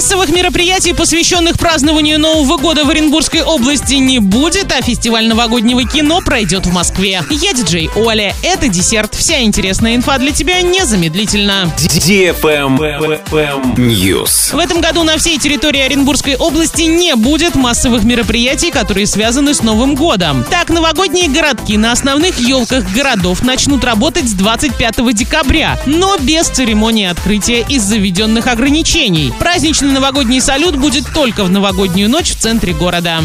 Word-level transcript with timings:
Массовых 0.00 0.30
мероприятий, 0.30 0.94
посвященных 0.94 1.58
празднованию 1.58 2.18
Нового 2.18 2.56
года 2.56 2.86
в 2.86 2.88
Оренбургской 2.88 3.42
области 3.42 3.96
не 3.96 4.18
будет, 4.18 4.72
а 4.72 4.80
фестиваль 4.80 5.28
новогоднего 5.28 5.84
кино 5.86 6.22
пройдет 6.24 6.64
в 6.64 6.72
Москве. 6.72 7.22
Я 7.28 7.52
диджей 7.52 7.90
Оля. 7.94 8.34
Это 8.42 8.68
десерт. 8.68 9.14
Вся 9.14 9.42
интересная 9.42 9.96
инфа 9.96 10.16
для 10.16 10.32
тебя 10.32 10.62
незамедлительно. 10.62 11.70
News. 13.76 14.56
В 14.56 14.58
этом 14.58 14.80
году 14.80 15.02
на 15.02 15.18
всей 15.18 15.38
территории 15.38 15.82
Оренбургской 15.82 16.36
области 16.36 16.84
не 16.84 17.14
будет 17.14 17.54
массовых 17.54 18.02
мероприятий, 18.02 18.70
которые 18.70 19.06
связаны 19.06 19.52
с 19.52 19.62
Новым 19.62 19.96
годом. 19.96 20.46
Так, 20.48 20.70
новогодние 20.70 21.28
городки 21.28 21.76
на 21.76 21.92
основных 21.92 22.38
елках 22.38 22.90
городов 22.94 23.42
начнут 23.42 23.84
работать 23.84 24.30
с 24.30 24.32
25 24.32 25.12
декабря, 25.12 25.78
но 25.84 26.16
без 26.16 26.46
церемонии 26.46 27.04
открытия 27.04 27.66
из 27.68 27.82
заведенных 27.82 28.46
ограничений. 28.46 29.30
Праздничный 29.38 29.89
новогодний 29.90 30.40
салют 30.40 30.76
будет 30.76 31.12
только 31.12 31.44
в 31.44 31.50
новогоднюю 31.50 32.08
ночь 32.08 32.30
в 32.30 32.36
центре 32.38 32.72
города. 32.72 33.20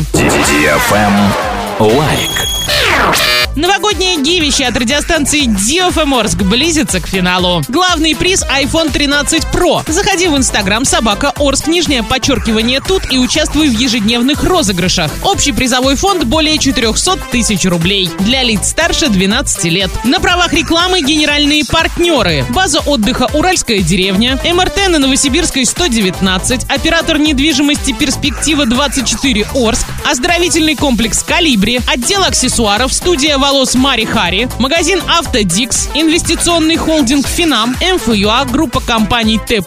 Лайк. 1.79 3.34
Новогоднее 3.55 4.21
giveaway 4.21 4.65
от 4.65 4.75
радиостанции 4.75 5.45
DFM 5.45 5.86
Орск 5.86 6.39
близится 6.39 6.99
к 6.99 7.07
финалу. 7.07 7.63
Главный 7.69 8.13
приз 8.13 8.43
iPhone 8.43 8.91
13 8.91 9.43
Pro. 9.53 9.89
Заходи 9.89 10.27
в 10.27 10.35
Инстаграм 10.35 10.83
собака 10.83 11.31
Орск, 11.37 11.67
нижнее 11.67 12.03
подчеркивание 12.03 12.81
тут 12.81 13.03
и 13.13 13.17
участвуй 13.17 13.69
в 13.69 13.79
ежедневных 13.79 14.43
розыгрышах. 14.43 15.09
Общий 15.23 15.53
призовой 15.53 15.95
фонд 15.95 16.25
более 16.25 16.57
400 16.57 17.17
тысяч 17.31 17.63
рублей. 17.63 18.09
Для 18.19 18.43
лиц 18.43 18.71
старше 18.71 19.07
12 19.07 19.63
лет. 19.65 19.89
На 20.03 20.19
правах 20.19 20.51
рекламы 20.51 20.99
генеральные 21.01 21.63
партнеры. 21.63 22.45
База 22.49 22.81
отдыха 22.81 23.29
«Уральская 23.33 23.79
деревня», 23.79 24.37
МРТ 24.43 24.89
на 24.89 24.99
Новосибирской 24.99 25.65
119, 25.65 26.65
оператор 26.65 27.19
недвижимости 27.19 27.93
«Перспектива 27.93 28.65
24 28.65 29.47
Орск», 29.55 29.87
оздоровительный 30.03 30.75
комплекс 30.75 31.23
«Колибри», 31.23 31.79
отдел 31.87 32.21
аксессуаров, 32.23 32.93
студия 32.93 33.37
волос 33.45 33.75
Мари 33.75 34.05
Хари, 34.05 34.49
магазин 34.57 34.99
Автодикс, 35.07 35.89
инвестиционный 35.93 36.77
холдинг 36.77 37.27
Финам, 37.27 37.75
МФЮА, 37.79 38.43
группа 38.45 38.79
компаний 38.79 39.39
Т+, 39.47 39.61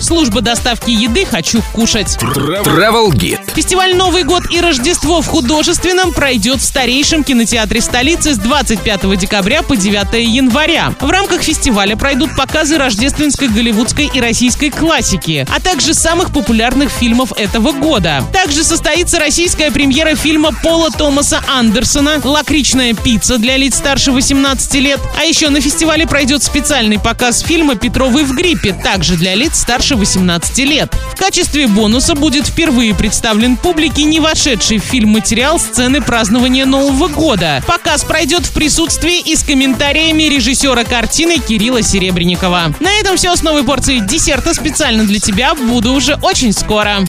служба 0.00 0.40
доставки 0.40 0.90
еды 0.90 1.24
«Хочу 1.24 1.62
кушать». 1.72 2.18
Travel 2.20 3.10
Guide. 3.12 3.38
Фестиваль 3.54 3.94
«Новый 3.94 4.24
год» 4.24 4.42
и 4.50 4.60
Рождество 4.60 5.22
в 5.22 5.28
художественном 5.28 6.12
пройдет 6.12 6.58
в 6.58 6.64
старейшем 6.64 7.22
кинотеатре 7.22 7.80
столицы 7.80 8.34
с 8.34 8.38
25 8.38 9.16
декабря 9.16 9.62
по 9.62 9.76
9 9.76 10.28
января. 10.28 10.92
В 10.98 11.08
рамках 11.08 11.42
фестиваля 11.42 11.94
пройдут 11.94 12.34
показы 12.34 12.78
рождественской, 12.78 13.46
голливудской 13.46 14.10
и 14.12 14.20
российской 14.20 14.70
классики, 14.70 15.46
а 15.54 15.60
также 15.60 15.94
самых 15.94 16.32
популярных 16.32 16.90
фильмов 16.90 17.30
этого 17.36 17.70
года. 17.70 18.24
Также 18.32 18.64
состоится 18.64 19.20
российская 19.20 19.70
премьера 19.70 20.16
фильма 20.16 20.50
Пола 20.64 20.90
Томаса 20.90 21.40
Андерсона 21.48 22.20
«Лакричная 22.24 22.92
пицца» 22.92 23.19
для 23.28 23.56
лиц 23.56 23.76
старше 23.76 24.12
18 24.12 24.74
лет. 24.74 25.00
А 25.18 25.24
еще 25.24 25.50
на 25.50 25.60
фестивале 25.60 26.06
пройдет 26.06 26.42
специальный 26.42 26.98
показ 26.98 27.40
фильма 27.40 27.74
«Петровы 27.74 28.24
в 28.24 28.34
гриппе», 28.34 28.72
также 28.72 29.16
для 29.16 29.34
лиц 29.34 29.60
старше 29.60 29.96
18 29.96 30.58
лет. 30.58 30.92
В 31.12 31.18
качестве 31.18 31.66
бонуса 31.66 32.14
будет 32.14 32.46
впервые 32.46 32.94
представлен 32.94 33.56
публике 33.56 34.04
не 34.04 34.20
вошедший 34.20 34.78
в 34.78 34.84
фильм 34.84 35.10
материал 35.10 35.58
сцены 35.58 36.00
празднования 36.00 36.64
Нового 36.64 37.08
года. 37.08 37.62
Показ 37.66 38.04
пройдет 38.04 38.46
в 38.46 38.52
присутствии 38.52 39.20
и 39.20 39.36
с 39.36 39.42
комментариями 39.42 40.24
режиссера 40.24 40.84
картины 40.84 41.38
Кирилла 41.38 41.82
Серебренникова. 41.82 42.74
На 42.80 42.92
этом 42.98 43.16
все 43.16 43.36
с 43.36 43.42
новой 43.42 43.64
порцией 43.64 44.00
десерта 44.00 44.54
специально 44.54 45.04
для 45.04 45.20
тебя. 45.20 45.54
Буду 45.54 45.92
уже 45.92 46.16
очень 46.22 46.52
скоро. 46.52 46.98